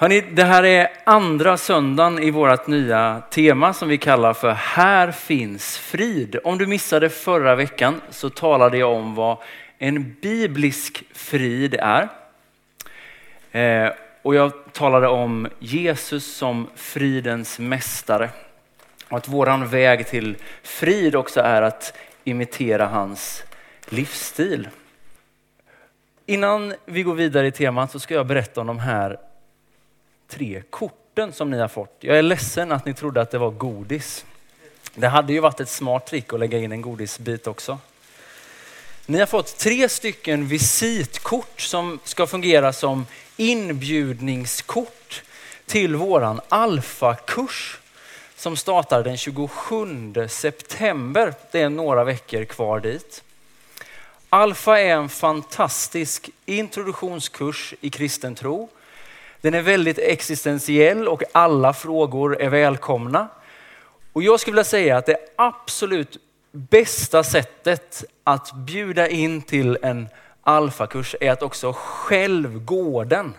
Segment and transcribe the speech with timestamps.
[0.00, 5.10] Hörrni, det här är andra söndagen i vårt nya tema som vi kallar för Här
[5.12, 6.36] finns frid.
[6.44, 9.36] Om du missade förra veckan så talade jag om vad
[9.78, 12.08] en biblisk frid är.
[13.52, 13.92] Eh,
[14.22, 18.30] och jag talade om Jesus som fridens mästare.
[19.08, 23.44] Och att våran väg till frid också är att imitera hans
[23.88, 24.68] livsstil.
[26.26, 29.29] Innan vi går vidare i temat så ska jag berätta om de här
[30.30, 31.96] tre korten som ni har fått.
[32.00, 34.24] Jag är ledsen att ni trodde att det var godis.
[34.94, 37.78] Det hade ju varit ett smart trick att lägga in en godisbit också.
[39.06, 43.06] Ni har fått tre stycken visitkort som ska fungera som
[43.36, 45.22] inbjudningskort
[45.66, 47.78] till våran alfakurs
[48.36, 51.34] som startar den 27 september.
[51.50, 53.22] Det är några veckor kvar dit.
[54.28, 58.68] Alfa är en fantastisk introduktionskurs i kristen tro
[59.40, 63.28] den är väldigt existentiell och alla frågor är välkomna.
[64.12, 66.16] Och jag skulle vilja säga att det absolut
[66.52, 70.08] bästa sättet att bjuda in till en
[70.42, 73.34] alfakurs är att också själv gå den.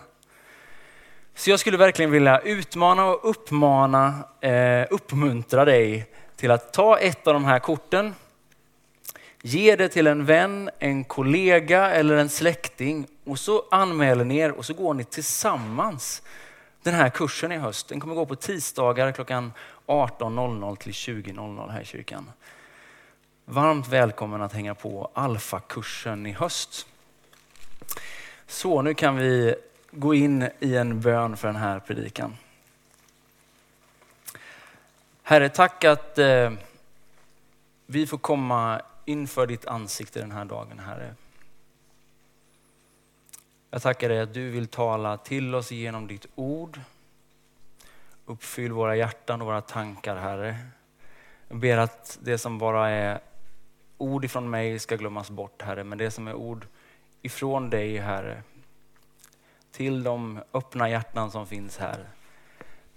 [1.34, 7.26] Så jag skulle verkligen vilja utmana och uppmana, eh, uppmuntra dig till att ta ett
[7.26, 8.14] av de här korten
[9.44, 14.50] Ge det till en vän, en kollega eller en släkting och så anmäler ni er
[14.50, 16.22] och så går ni tillsammans
[16.82, 17.88] den här kursen i höst.
[17.88, 19.52] Den kommer gå på tisdagar klockan
[19.86, 22.30] 18.00 till 20.00 här i kyrkan.
[23.44, 26.86] Varmt välkommen att hänga på Alfa-kursen i höst.
[28.46, 29.54] Så nu kan vi
[29.90, 32.36] gå in i en bön för den här predikan.
[35.22, 36.52] Herre, tack att eh,
[37.86, 41.14] vi får komma inför ditt ansikte den här dagen, Herre.
[43.70, 46.80] Jag tackar dig att du vill tala till oss genom ditt ord.
[48.26, 50.56] Uppfyll våra hjärtan och våra tankar, Herre.
[51.48, 53.20] Jag ber att det som bara är
[53.98, 56.66] ord ifrån mig ska glömmas bort, Herre, men det som är ord
[57.22, 58.42] ifrån dig, Herre,
[59.70, 62.06] till de öppna hjärtan som finns här,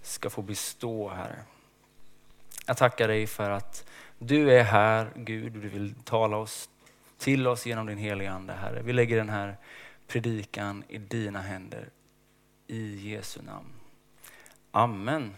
[0.01, 1.43] ska få bestå, Herre.
[2.65, 3.85] Jag tackar dig för att
[4.19, 6.69] du är här, Gud, du vill tala oss
[7.17, 8.81] till oss genom din heliga Ande, Herre.
[8.81, 9.57] Vi lägger den här
[10.07, 11.89] predikan i dina händer.
[12.67, 13.67] I Jesu namn.
[14.71, 15.33] Amen.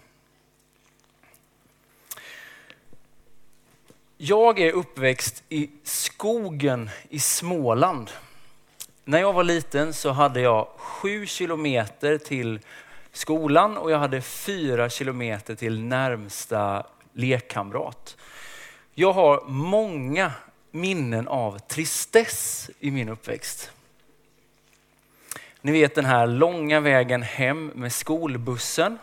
[4.17, 8.11] Jag är uppväxt i skogen i Småland.
[9.05, 12.59] När jag var liten så hade jag sju kilometer till
[13.11, 16.85] skolan och jag hade fyra kilometer till närmsta
[17.17, 18.17] lekkamrat.
[18.93, 20.31] Jag har många
[20.71, 23.71] minnen av tristess i min uppväxt.
[25.61, 28.97] Ni vet den här långa vägen hem med skolbussen.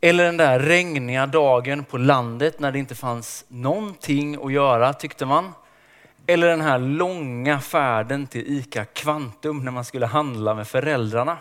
[0.00, 5.26] Eller den där regniga dagen på landet när det inte fanns någonting att göra tyckte
[5.26, 5.52] man.
[6.26, 11.38] Eller den här långa färden till ICA Kvantum när man skulle handla med föräldrarna.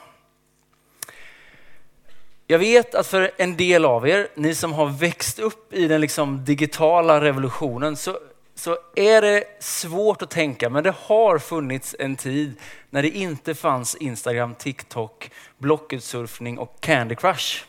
[2.47, 6.01] Jag vet att för en del av er, ni som har växt upp i den
[6.01, 8.17] liksom digitala revolutionen, så,
[8.55, 12.55] så är det svårt att tänka, men det har funnits en tid
[12.89, 17.63] när det inte fanns Instagram, TikTok, Blocket-surfning och Candy Crush.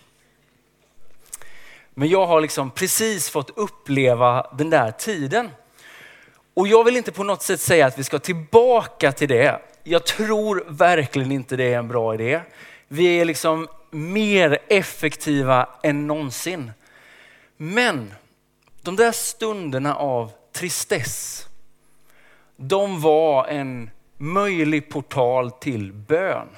[1.95, 5.51] Men jag har liksom precis fått uppleva den där tiden.
[6.55, 9.61] Och jag vill inte på något sätt säga att vi ska tillbaka till det.
[9.85, 12.41] Jag tror verkligen inte det är en bra idé.
[12.95, 16.73] Vi är liksom mer effektiva än någonsin.
[17.57, 18.15] Men
[18.83, 21.47] de där stunderna av tristess,
[22.57, 26.49] de var en möjlig portal till bön.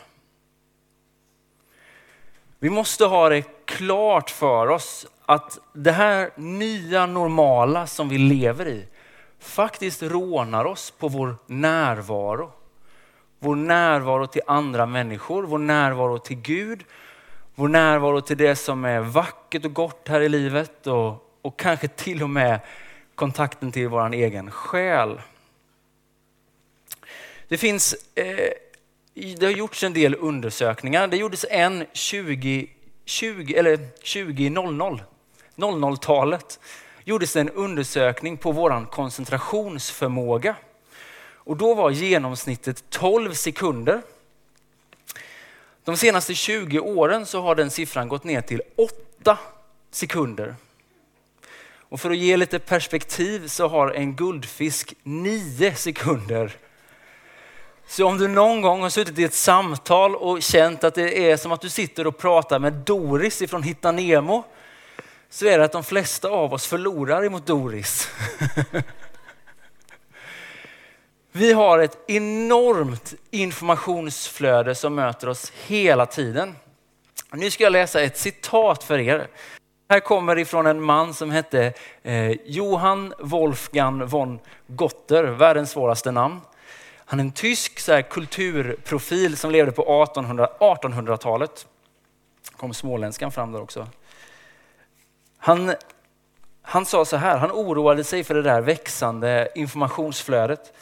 [2.58, 8.68] Vi måste ha det klart för oss att det här nya normala som vi lever
[8.68, 8.88] i
[9.38, 12.52] faktiskt rånar oss på vår närvaro.
[13.38, 16.84] Vår närvaro till andra människor, vår närvaro till Gud
[17.58, 21.88] vår närvaro till det som är vackert och gott här i livet och, och kanske
[21.88, 22.60] till och med
[23.14, 25.20] kontakten till vår egen själ.
[27.48, 28.50] Det finns, eh,
[29.14, 31.06] det har gjorts en del undersökningar.
[31.08, 32.68] Det gjordes en 20,
[33.04, 35.00] 20 eller 2000,
[35.56, 36.60] 00-talet
[37.04, 40.56] gjordes en undersökning på vår koncentrationsförmåga.
[41.46, 44.02] Och då var genomsnittet 12 sekunder.
[45.84, 48.62] De senaste 20 åren så har den siffran gått ner till
[49.22, 49.38] 8
[49.90, 50.54] sekunder.
[51.88, 56.56] Och för att ge lite perspektiv så har en guldfisk 9 sekunder.
[57.86, 61.36] Så om du någon gång har suttit i ett samtal och känt att det är
[61.36, 64.44] som att du sitter och pratar med Doris ifrån Hitta Nemo,
[65.30, 68.08] så är det att de flesta av oss förlorar emot Doris.
[71.36, 76.56] Vi har ett enormt informationsflöde som möter oss hela tiden.
[77.32, 79.28] Nu ska jag läsa ett citat för er.
[79.88, 81.72] Här kommer ifrån en man som hette
[82.02, 86.40] eh, Johann Wolfgang von Gotter, världens svåraste namn.
[86.96, 91.66] Han är en tysk så här, kulturprofil som levde på 1800, 1800-talet.
[92.56, 93.86] kom småländskan fram där också.
[95.38, 95.74] Han,
[96.62, 100.72] han sa så här, han oroade sig för det där växande informationsflödet.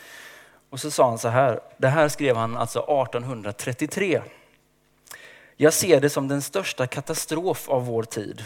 [0.74, 4.22] Och så sa han så här, det här skrev han alltså 1833.
[5.56, 8.44] Jag ser det som den största katastrof av vår tid.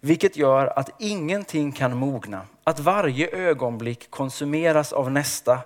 [0.00, 5.60] Vilket gör att ingenting kan mogna, att varje ögonblick konsumeras av nästa.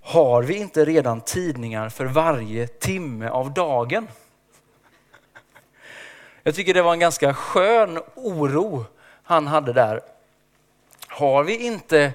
[0.00, 4.08] Har vi inte redan tidningar för varje timme av dagen?
[6.42, 8.86] Jag tycker det var en ganska skön oro
[9.22, 10.00] han hade där.
[11.08, 12.12] Har vi inte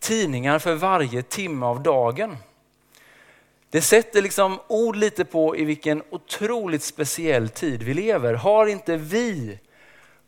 [0.00, 2.36] tidningar för varje timme av dagen?
[3.70, 8.34] Det sätter liksom ord lite på i vilken otroligt speciell tid vi lever.
[8.34, 9.58] Har inte vi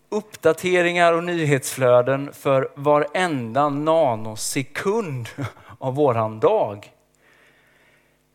[0.09, 5.29] uppdateringar och nyhetsflöden för varenda nanosekund
[5.79, 6.93] av våran dag?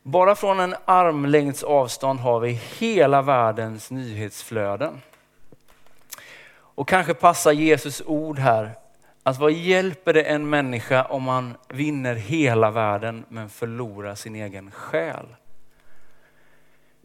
[0.04, 5.02] Bara från en armlängds avstånd har vi hela världens nyhetsflöden.
[6.50, 8.72] Och kanske passar Jesus ord här
[9.28, 14.72] Alltså vad hjälper det en människa om man vinner hela världen men förlorar sin egen
[14.72, 15.26] själ?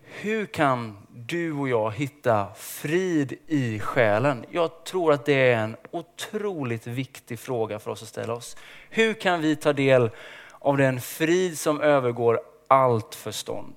[0.02, 4.44] Hur kan du och jag hitta frid i själen?
[4.50, 8.56] Jag tror att det är en otroligt viktig fråga för oss att ställa oss.
[8.90, 10.10] Hur kan vi ta del
[10.50, 13.74] av den frid som övergår allt förstånd?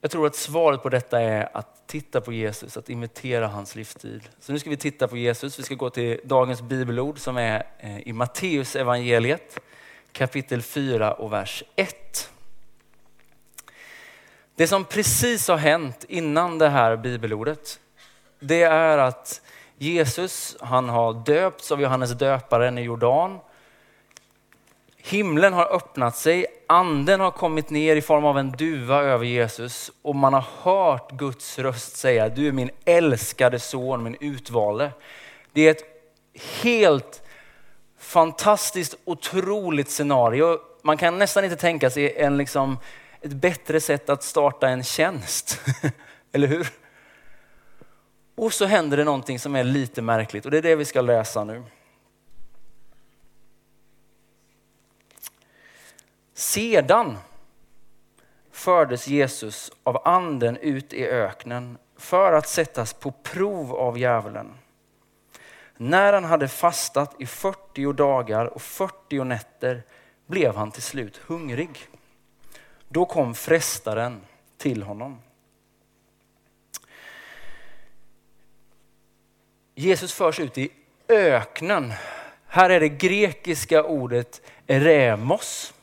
[0.00, 4.28] Jag tror att svaret på detta är att titta på Jesus, att imitera hans livsstil.
[4.40, 5.58] Så nu ska vi titta på Jesus.
[5.58, 9.58] Vi ska gå till dagens bibelord som är eh, i Matteus evangeliet
[10.12, 12.30] kapitel 4 och vers 1.
[14.54, 17.80] Det som precis har hänt innan det här bibelordet,
[18.40, 19.42] det är att
[19.78, 23.38] Jesus, han har döpts av Johannes döparen i Jordan.
[25.02, 29.90] Himlen har öppnat sig, anden har kommit ner i form av en duva över Jesus
[30.02, 34.90] och man har hört Guds röst säga, du är min älskade son, min utvalde.
[35.52, 35.84] Det är ett
[36.62, 37.22] helt
[37.98, 40.58] fantastiskt, otroligt scenario.
[40.82, 42.78] Man kan nästan inte tänka sig en, liksom,
[43.20, 45.60] ett bättre sätt att starta en tjänst.
[46.32, 46.68] Eller hur?
[48.36, 51.00] Och så händer det någonting som är lite märkligt och det är det vi ska
[51.00, 51.62] läsa nu.
[56.40, 57.18] Sedan
[58.50, 64.54] fördes Jesus av anden ut i öknen för att sättas på prov av djävulen.
[65.76, 69.82] När han hade fastat i 40 dagar och 40 nätter
[70.26, 71.88] blev han till slut hungrig.
[72.88, 74.20] Då kom frestaren
[74.58, 75.22] till honom.
[79.74, 80.70] Jesus förs ut i
[81.08, 81.92] öknen.
[82.46, 85.74] Här är det grekiska ordet eremos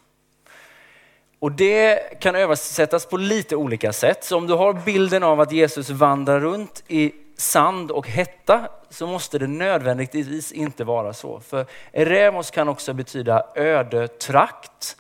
[1.39, 4.24] och det kan översättas på lite olika sätt.
[4.24, 9.07] Så om du har bilden av att Jesus vandrar runt i sand och hetta så
[9.07, 11.40] måste det nödvändigtvis inte vara så.
[11.40, 14.97] För Eremos kan också betyda öde trakt,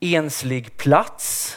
[0.00, 1.56] enslig plats,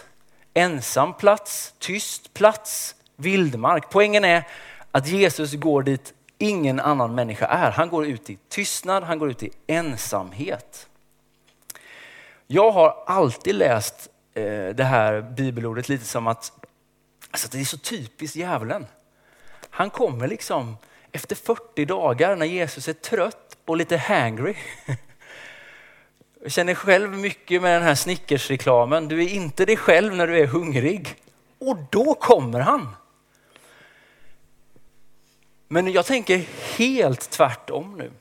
[0.53, 3.89] ensam plats, tyst plats, vildmark.
[3.89, 4.47] Poängen är
[4.91, 7.71] att Jesus går dit ingen annan människa är.
[7.71, 10.87] Han går ut i tystnad, han går ut i ensamhet.
[12.53, 14.43] Jag har alltid läst eh,
[14.75, 16.51] det här bibelordet lite som att
[17.31, 18.85] alltså det är så typiskt djävulen.
[19.69, 20.77] Han kommer liksom
[21.11, 24.55] efter 40 dagar när Jesus är trött och lite hangry.
[26.43, 29.07] Jag känner själv mycket med den här Snickers-reklamen.
[29.07, 31.15] Du är inte dig själv när du är hungrig.
[31.59, 32.89] Och då kommer han.
[35.67, 36.45] Men jag tänker
[36.77, 38.11] helt tvärtom nu.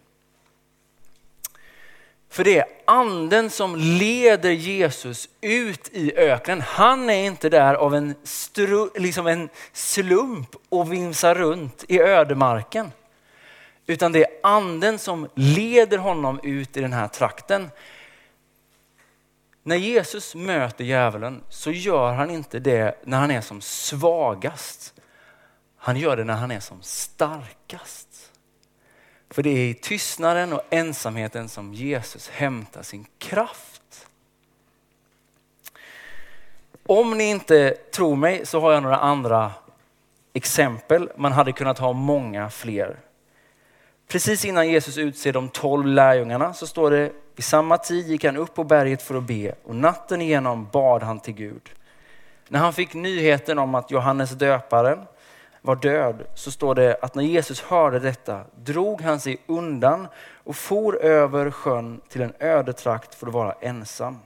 [2.30, 6.60] För det är anden som leder Jesus ut i öknen.
[6.60, 12.92] Han är inte där av en, stru, liksom en slump och vimsar runt i ödemarken.
[13.86, 17.70] Utan det är anden som leder honom ut i den här trakten.
[19.62, 24.94] När Jesus möter djävulen så gör han inte det när han är som svagast.
[25.76, 28.09] Han gör det när han är som starkast.
[29.30, 34.06] För det är i tystnaden och ensamheten som Jesus hämtar sin kraft.
[36.86, 39.52] Om ni inte tror mig så har jag några andra
[40.32, 41.10] exempel.
[41.16, 42.96] Man hade kunnat ha många fler.
[44.08, 48.36] Precis innan Jesus utser de tolv lärjungarna så står det vid samma tid gick han
[48.36, 51.70] upp på berget för att be och natten igenom bad han till Gud.
[52.48, 54.98] När han fick nyheten om att Johannes döparen
[55.62, 60.56] var död så står det att när Jesus hörde detta drog han sig undan och
[60.56, 64.18] for över sjön till en öde trakt för att vara ensam.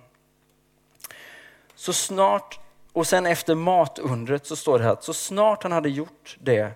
[1.75, 2.61] Så snart,
[2.93, 6.71] och sen efter matundret så står det här att så snart han hade gjort det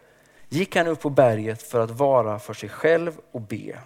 [0.48, 3.78] gick han upp på berget för att vara för sig själv och be.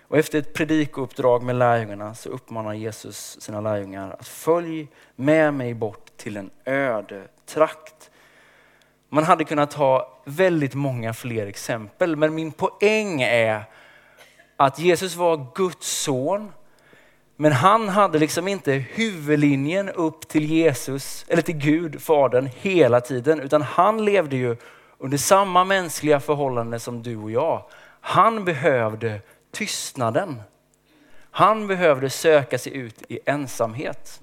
[0.00, 5.74] Och efter ett predikouppdrag med lärjungarna så uppmanar Jesus sina lärjungar att följ med mig
[5.74, 8.10] bort till en öde trakt.
[9.14, 13.64] Man hade kunnat ha väldigt många fler exempel, men min poäng är
[14.56, 16.52] att Jesus var Guds son,
[17.36, 23.40] men han hade liksom inte huvudlinjen upp till Jesus, eller till Gud, Fadern, hela tiden,
[23.40, 24.56] utan han levde ju
[24.98, 27.64] under samma mänskliga förhållanden som du och jag.
[28.00, 29.20] Han behövde
[29.52, 30.42] tystnaden.
[31.30, 34.20] Han behövde söka sig ut i ensamhet.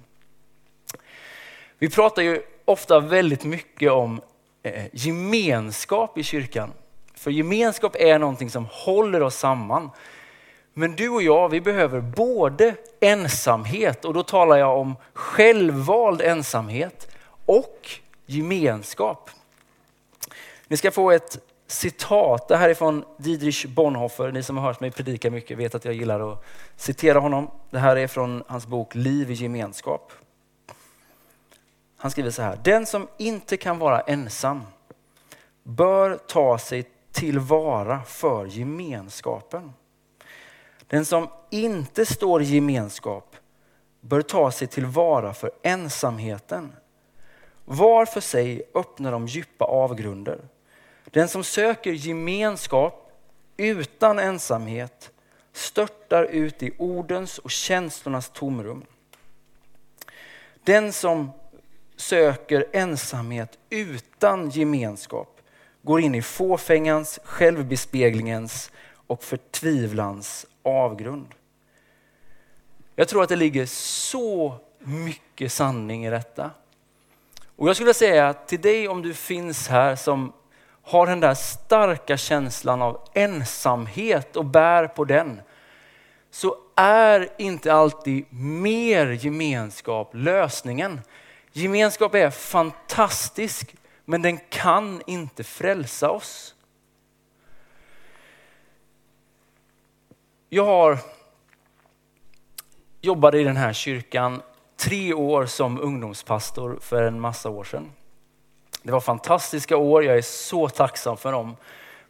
[1.79, 4.21] Vi pratar ju ofta väldigt mycket om
[4.63, 6.73] eh, gemenskap i kyrkan.
[7.13, 9.89] För gemenskap är någonting som håller oss samman.
[10.73, 17.15] Men du och jag, vi behöver både ensamhet och då talar jag om självvald ensamhet
[17.45, 17.89] och
[18.25, 19.29] gemenskap.
[20.67, 22.47] Ni ska få ett citat.
[22.47, 24.31] Det här är från Dietrich Bonhoeffer.
[24.31, 27.51] Ni som har hört mig predika mycket vet att jag gillar att citera honom.
[27.69, 30.11] Det här är från hans bok Liv i gemenskap.
[32.01, 32.59] Han skriver så här.
[32.63, 34.61] Den som inte kan vara ensam
[35.63, 39.73] bör ta sig tillvara för gemenskapen.
[40.87, 43.35] Den som inte står i gemenskap
[43.99, 46.73] bör ta sig tillvara för ensamheten.
[47.65, 50.39] Var för sig öppnar de djupa avgrunder.
[51.05, 53.11] Den som söker gemenskap
[53.57, 55.11] utan ensamhet
[55.53, 58.85] störtar ut i ordens och känslornas tomrum.
[60.63, 61.31] Den som
[62.01, 65.41] söker ensamhet utan gemenskap
[65.81, 68.71] går in i fåfängans, självbespeglingens
[69.07, 71.27] och förtvivlans avgrund.
[72.95, 76.51] Jag tror att det ligger så mycket sanning i detta.
[77.55, 80.33] Och jag skulle säga till dig om du finns här som
[80.81, 85.41] har den där starka känslan av ensamhet och bär på den,
[86.31, 91.01] så är inte alltid mer gemenskap lösningen.
[91.53, 96.55] Gemenskap är fantastisk, men den kan inte frälsa oss.
[100.49, 100.97] Jag har
[103.01, 104.41] jobbat i den här kyrkan
[104.77, 107.91] tre år som ungdomspastor för en massa år sedan.
[108.83, 111.55] Det var fantastiska år, jag är så tacksam för dem.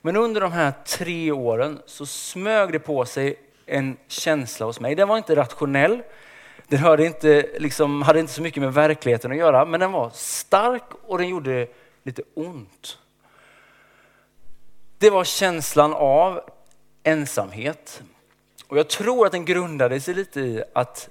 [0.01, 4.95] Men under de här tre åren så smög det på sig en känsla hos mig.
[4.95, 6.03] Den var inte rationell,
[6.71, 10.09] den hörde inte, liksom, hade inte så mycket med verkligheten att göra, men den var
[10.13, 11.67] stark och den gjorde
[12.03, 12.97] lite ont.
[14.97, 16.41] Det var känslan av
[17.03, 18.03] ensamhet.
[18.67, 21.09] Och jag tror att den grundade sig lite i att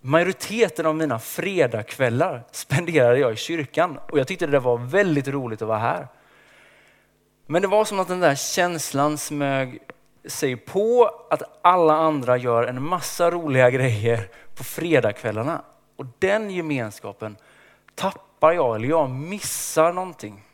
[0.00, 5.62] Majoriteten av mina fredagskvällar spenderade jag i kyrkan och jag tyckte det var väldigt roligt
[5.62, 6.08] att vara här.
[7.46, 9.82] Men det var som att den där känslan smög
[10.24, 15.62] sig på att alla andra gör en massa roliga grejer på fredagskvällarna.
[15.96, 17.36] Och den gemenskapen
[17.94, 20.44] tappar jag, eller jag missar någonting.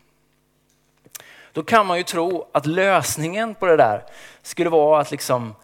[1.53, 4.05] Då kan man ju tro att lösningen på det där
[4.43, 5.55] skulle vara att liksom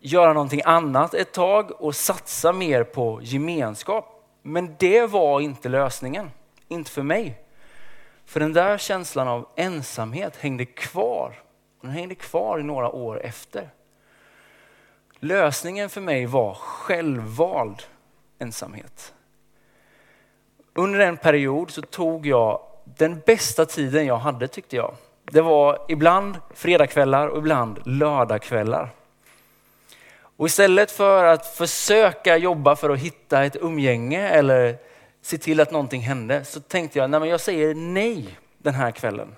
[0.00, 4.24] göra någonting annat ett tag och satsa mer på gemenskap.
[4.42, 6.30] Men det var inte lösningen,
[6.68, 7.42] inte för mig.
[8.24, 11.34] För den där känslan av ensamhet hängde kvar.
[11.88, 13.68] Den hängde kvar i några år efter.
[15.18, 17.82] Lösningen för mig var självvald
[18.38, 19.14] ensamhet.
[20.74, 24.94] Under en period så tog jag den bästa tiden jag hade tyckte jag.
[25.24, 28.90] Det var ibland fredagkvällar och ibland lördagkvällar.
[30.18, 34.78] Och istället för att försöka jobba för att hitta ett umgänge eller
[35.22, 38.90] se till att någonting hände så tänkte jag, nej men jag säger nej den här
[38.90, 39.34] kvällen.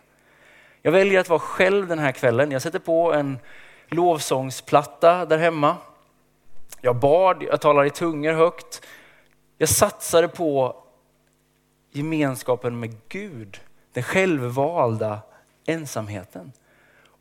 [0.82, 2.50] Jag väljer att vara själv den här kvällen.
[2.50, 3.38] Jag sätter på en
[3.88, 5.76] lovsångsplatta där hemma.
[6.80, 8.87] Jag bad, jag talade i tungor högt.
[9.58, 10.76] Jag satsade på
[11.90, 13.60] gemenskapen med Gud,
[13.92, 15.20] den självvalda
[15.66, 16.52] ensamheten.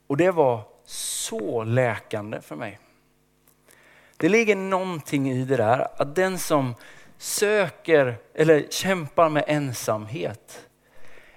[0.07, 2.79] Och det var så läkande för mig.
[4.17, 6.75] Det ligger någonting i det där att den som
[7.17, 10.67] söker eller kämpar med ensamhet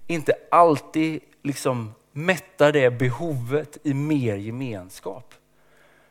[0.06, 5.34] inte alltid liksom mättar det behovet i mer gemenskap.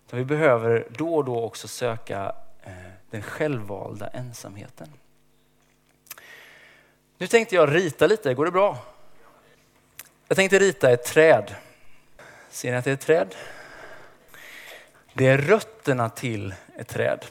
[0.09, 2.73] Så vi behöver då och då också söka eh,
[3.09, 4.87] den självvalda ensamheten.
[7.17, 8.77] Nu tänkte jag rita lite, går det bra?
[10.27, 11.55] Jag tänkte rita ett träd.
[12.49, 13.35] Ser ni att det är ett träd?
[15.13, 17.25] Det är rötterna till ett träd.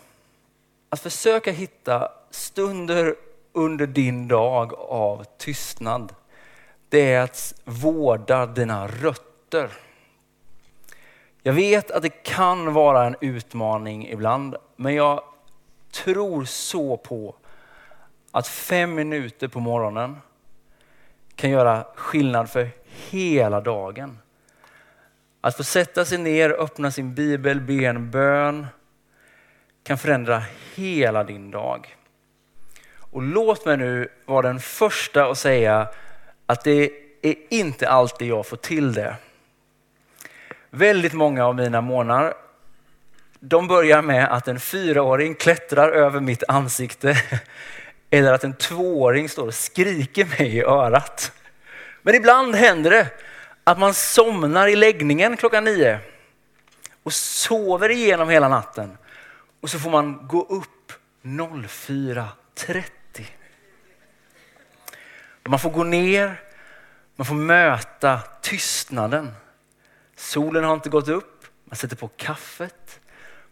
[0.89, 3.15] Att försöka hitta stunder
[3.53, 6.15] under din dag av tystnad,
[6.91, 9.71] det är att vårda dina rötter.
[11.43, 15.23] Jag vet att det kan vara en utmaning ibland, men jag
[15.91, 17.35] tror så på
[18.31, 20.17] att fem minuter på morgonen
[21.37, 22.69] kan göra skillnad för
[23.11, 24.19] hela dagen.
[25.41, 28.67] Att få sätta sig ner, öppna sin bibel, be en bön
[29.83, 30.43] kan förändra
[30.75, 31.97] hela din dag.
[32.97, 35.89] Och låt mig nu vara den första att säga
[36.51, 36.91] att det
[37.23, 39.17] är inte alltid jag får till det.
[40.71, 42.35] Väldigt många av mina månader
[43.41, 47.17] de börjar med att en fyraåring klättrar över mitt ansikte
[48.11, 51.33] eller att en tvååring står och skriker mig i örat.
[52.03, 53.09] Men ibland händer det
[53.65, 55.99] att man somnar i läggningen klockan nio
[57.03, 58.99] och sover igenom hela natten.
[59.61, 60.93] Och så får man gå upp
[61.23, 63.00] 04.30.
[65.45, 66.41] Man får gå ner,
[67.17, 69.35] man får möta tystnaden.
[70.17, 73.01] Solen har inte gått upp, man sätter på kaffet,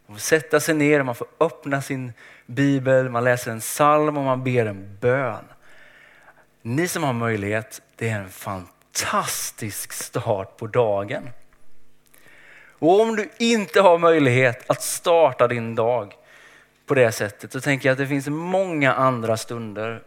[0.06, 2.12] man får sätta sig ner, man får öppna sin
[2.46, 5.44] bibel, man läser en psalm och man ber en bön.
[6.62, 11.30] Ni som har möjlighet, det är en fantastisk start på dagen.
[12.78, 16.14] Och om du inte har möjlighet att starta din dag
[16.86, 20.02] på det sättet så tänker jag att det finns många andra stunder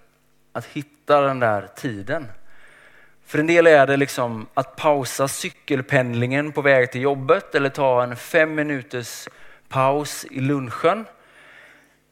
[0.54, 2.28] att hitta den där tiden.
[3.26, 8.04] För en del är det liksom att pausa cykelpendlingen på väg till jobbet eller ta
[8.04, 9.28] en fem minuters
[9.70, 11.06] paus i lunchen.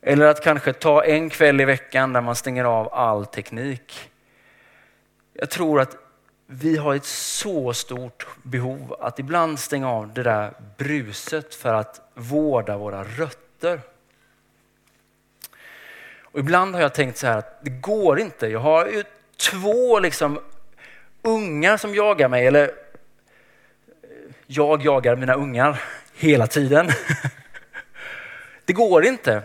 [0.02, 4.10] Eller att kanske ta en kväll i veckan där man stänger av all teknik.
[5.34, 5.98] Jag tror att
[6.48, 12.02] vi har ett så stort behov att ibland stänga av det där bruset för att
[12.14, 13.82] vårda våra rötter.
[16.32, 18.48] Och ibland har jag tänkt så här att det går inte.
[18.48, 19.04] Jag har ju
[19.38, 20.40] två liksom
[21.22, 22.70] ungar som jagar mig, eller eh,
[24.48, 25.82] jag jagar mina ungar
[26.14, 26.90] hela tiden.
[28.66, 29.42] Det går inte.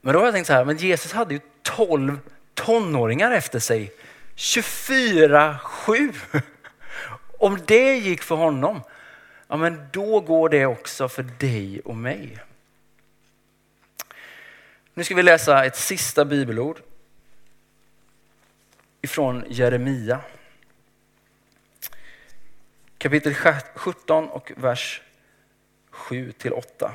[0.00, 2.18] Men då har jag tänkt så här, men Jesus hade ju 12
[2.54, 3.92] tonåringar efter sig
[4.36, 6.14] 24-7.
[7.38, 8.80] Om det gick för honom,
[9.48, 12.38] ja men då går det också för dig och mig.
[14.98, 16.80] Nu ska vi läsa ett sista bibelord
[19.00, 20.20] ifrån Jeremia.
[22.98, 23.34] Kapitel
[23.74, 25.02] 17 och vers
[25.90, 26.94] 7 till 8.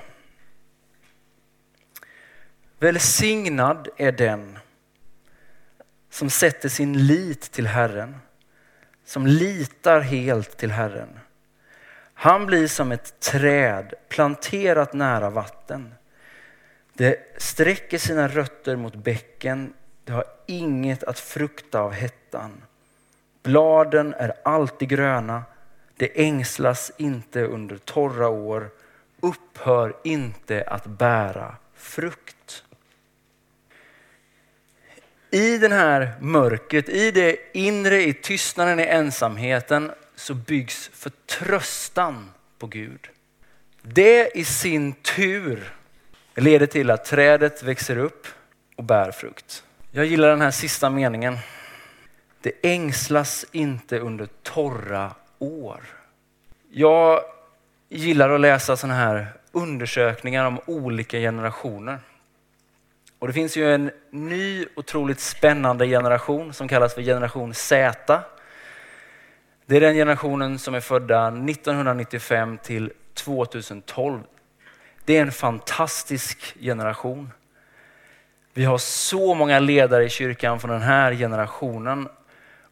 [2.80, 4.60] Välsignad är den
[6.10, 8.18] som sätter sin lit till Herren,
[9.06, 11.20] som litar helt till Herren.
[12.14, 15.94] Han blir som ett träd planterat nära vatten.
[17.02, 22.64] Det sträcker sina rötter mot bäcken, det har inget att frukta av hettan.
[23.44, 25.44] Bladen är alltid gröna,
[25.98, 28.70] det ängslas inte under torra år,
[29.22, 32.64] upphör inte att bära frukt.
[35.32, 42.68] I den här mörkret, i det inre, i tystnaden, i ensamheten så byggs förtröstan på
[42.68, 43.10] Gud.
[43.82, 45.74] Det i sin tur
[46.34, 48.28] det leder till att trädet växer upp
[48.76, 49.64] och bär frukt.
[49.92, 51.38] Jag gillar den här sista meningen.
[52.42, 55.82] Det ängslas inte under torra år.
[56.70, 57.22] Jag
[57.90, 62.00] gillar att läsa sådana här undersökningar om olika generationer.
[63.20, 68.20] Och det finns ju en ny otroligt spännande generation som kallas för generation Z.
[69.66, 74.20] Det är den generationen som är födda 1995 till 2012.
[75.06, 77.32] Det är en fantastisk generation.
[78.54, 82.10] Vi har så många ledare i kyrkan från den här generationen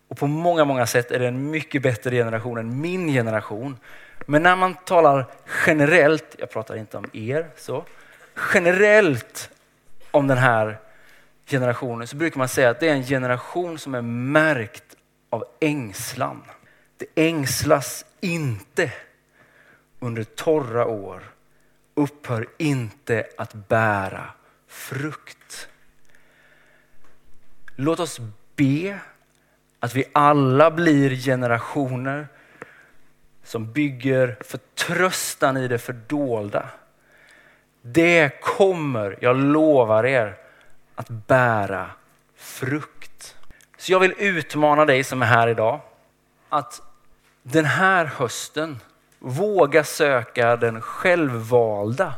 [0.08, 3.78] och på många, många sätt är det en mycket bättre generation än min generation.
[4.26, 5.26] Men när man talar
[5.65, 7.84] generellt, jag pratar inte om er, så
[8.54, 9.50] generellt
[10.12, 10.78] om den här
[11.46, 14.96] generationen så brukar man säga att det är en generation som är märkt
[15.30, 16.42] av ängslan.
[16.98, 18.92] Det ängslas inte
[20.00, 21.24] under torra år,
[21.99, 24.23] upphör inte att bära
[24.67, 25.69] frukt.
[27.75, 28.19] Låt oss
[28.55, 28.99] be
[29.79, 32.27] att vi alla blir generationer
[33.43, 36.69] som bygger förtröstan i det fördolda.
[37.81, 40.35] Det kommer, jag lovar er,
[40.95, 41.91] att bära
[42.35, 43.35] frukt.
[43.77, 45.81] Så jag vill utmana dig som är här idag
[46.49, 46.81] att
[47.43, 48.79] den här hösten
[49.19, 52.13] våga söka den självvalda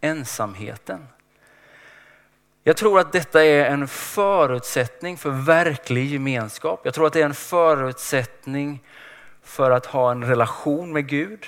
[0.00, 1.06] ensamheten.
[2.64, 6.80] Jag tror att detta är en förutsättning för verklig gemenskap.
[6.84, 8.82] Jag tror att det är en förutsättning
[9.42, 11.46] för att ha en relation med Gud.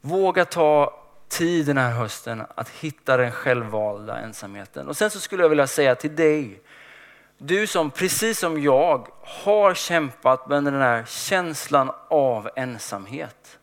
[0.00, 4.88] Våga ta tid den här hösten att hitta den självvalda ensamheten.
[4.88, 6.62] Och sen så skulle jag vilja säga till dig,
[7.38, 13.57] du som precis som jag har kämpat med den här känslan av ensamhet.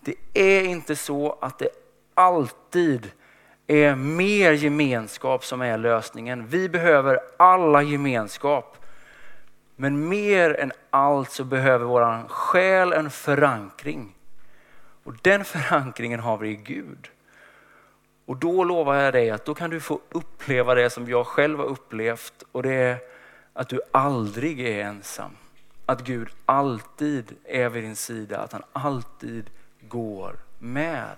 [0.00, 1.68] Det är inte så att det
[2.14, 3.10] alltid
[3.66, 6.46] är mer gemenskap som är lösningen.
[6.46, 8.76] Vi behöver alla gemenskap.
[9.76, 14.14] Men mer än allt så behöver våran själ en förankring.
[15.04, 17.10] Och den förankringen har vi i Gud.
[18.26, 21.58] Och då lovar jag dig att då kan du få uppleva det som jag själv
[21.58, 22.98] har upplevt och det är
[23.52, 25.30] att du aldrig är ensam.
[25.86, 29.50] Att Gud alltid är vid din sida, att han alltid
[29.80, 31.16] går med.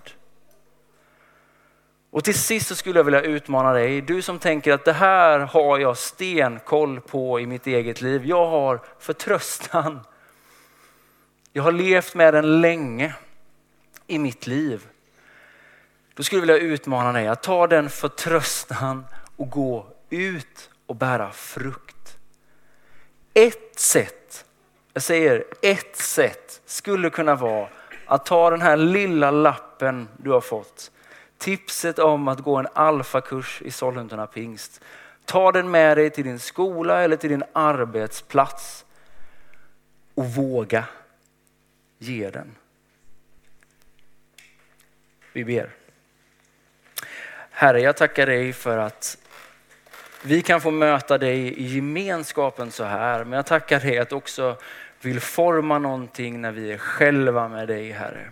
[2.11, 5.38] Och till sist så skulle jag vilja utmana dig, du som tänker att det här
[5.38, 8.27] har jag stenkoll på i mitt eget liv.
[8.27, 10.01] Jag har förtröstan.
[11.53, 13.14] Jag har levt med den länge
[14.07, 14.87] i mitt liv.
[16.14, 21.31] Då skulle jag vilja utmana dig att ta den förtröstan och gå ut och bära
[21.31, 22.16] frukt.
[23.35, 24.44] Ett sätt,
[24.92, 27.68] jag säger ett sätt, skulle kunna vara
[28.11, 30.90] att ta den här lilla lappen du har fått
[31.40, 34.81] tipset om att gå en alfakurs i Sollentuna pingst.
[35.25, 38.85] Ta den med dig till din skola eller till din arbetsplats
[40.14, 40.85] och våga
[41.99, 42.57] ge den.
[45.33, 45.70] Vi ber.
[47.51, 49.18] Herre, jag tackar dig för att
[50.23, 53.25] vi kan få möta dig i gemenskapen så här.
[53.25, 54.57] Men jag tackar dig att också
[55.00, 58.30] vill forma någonting när vi är själva med dig, Herre.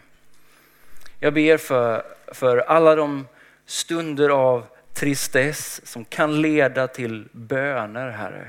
[1.18, 2.02] Jag ber för,
[2.33, 3.26] för alla de
[3.66, 8.48] stunder av tristess som kan leda till böner, Herre.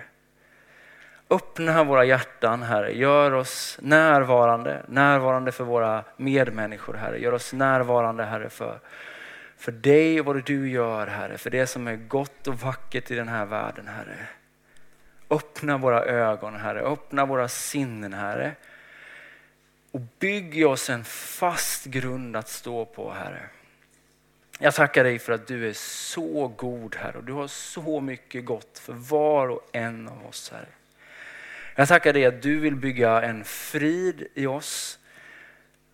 [1.29, 2.91] Öppna våra hjärtan, Herre.
[2.91, 7.19] Gör oss närvarande, närvarande för våra medmänniskor, Herre.
[7.19, 8.79] Gör oss närvarande, Herre, för,
[9.57, 11.37] för dig och vad du gör, Herre.
[11.37, 14.27] För det som är gott och vackert i den här världen, Herre.
[15.29, 16.81] Öppna våra ögon, Herre.
[16.81, 18.55] Öppna våra sinnen, Herre.
[19.91, 23.41] Och bygg oss en fast grund att stå på, Herre.
[24.59, 27.17] Jag tackar dig för att du är så god, Herre.
[27.17, 30.67] Och du har så mycket gott för var och en av oss, Herre.
[31.75, 34.99] Jag tackar dig att du vill bygga en frid i oss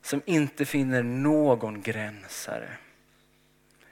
[0.01, 2.69] som inte finner någon gräns, Herre.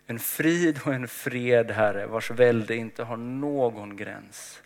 [0.08, 4.63] En frid och en fred, Herre, vars välde inte har någon gräns.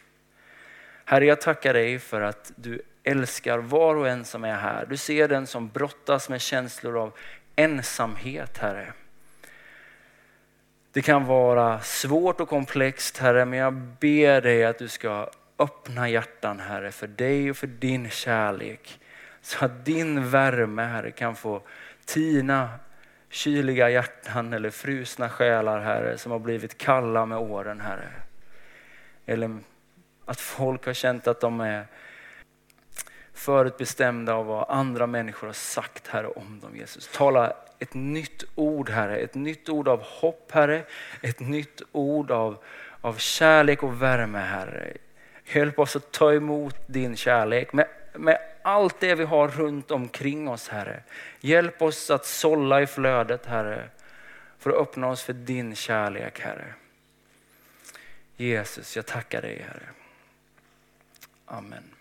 [1.09, 4.85] Herre, jag tackar dig för att du älskar var och en som är här.
[4.85, 7.13] Du ser den som brottas med känslor av
[7.55, 8.93] ensamhet, Herre.
[10.91, 16.09] Det kan vara svårt och komplext, Herre, men jag ber dig att du ska öppna
[16.09, 18.99] hjärtan, Herre, för dig och för din kärlek.
[19.41, 21.61] Så att din värme, Herre, kan få
[22.05, 22.69] tina
[23.29, 28.09] kyliga hjärtan eller frusna själar, Herre, som har blivit kalla med åren, Herre.
[29.25, 29.59] Eller
[30.27, 31.87] att folk har känt att de är
[33.33, 37.09] förutbestämda av vad andra människor har sagt, Herre, om dem, Jesus.
[37.13, 39.17] Tala ett nytt ord, Herre.
[39.17, 40.83] Ett nytt ord av hopp, Herre.
[41.21, 42.63] Ett nytt ord av,
[43.01, 44.93] av kärlek och värme, Herre.
[45.45, 50.49] Hjälp oss att ta emot din kärlek med, med allt det vi har runt omkring
[50.49, 51.03] oss, Herre.
[51.39, 53.89] Hjälp oss att sålla i flödet, Herre,
[54.59, 56.73] för att öppna oss för din kärlek, Herre.
[58.37, 59.89] Jesus, jag tackar dig, Herre.
[61.49, 61.96] Amen.